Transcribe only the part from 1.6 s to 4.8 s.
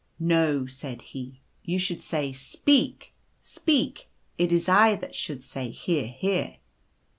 you should say" speak, speak," it is